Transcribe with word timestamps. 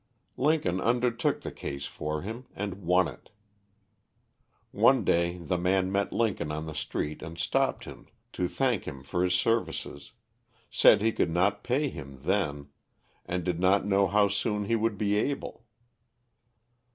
Lincoln 0.37 0.81
undertook 0.81 1.41
the 1.41 1.51
case 1.51 1.85
for 1.85 2.23
him, 2.23 2.47
and 2.55 2.81
won 2.81 3.07
it. 3.07 3.29
One 4.71 5.03
day 5.03 5.37
the 5.37 5.59
man 5.59 5.91
met 5.91 6.11
Lincoln 6.11 6.51
on 6.51 6.65
the 6.65 6.73
street 6.73 7.21
and 7.21 7.37
stopped 7.37 7.83
him 7.85 8.07
to 8.33 8.47
thank 8.47 8.85
him 8.87 9.03
for 9.03 9.23
his 9.23 9.35
services 9.35 10.13
said 10.71 11.03
he 11.03 11.11
could 11.11 11.29
not 11.29 11.63
pay 11.63 11.87
him 11.89 12.17
then, 12.23 12.69
and 13.27 13.43
did 13.43 13.59
not 13.59 13.85
know 13.85 14.07
how 14.07 14.27
soon 14.27 14.65
he 14.65 14.75
would 14.75 14.97
be 14.97 15.13
able. 15.17 15.65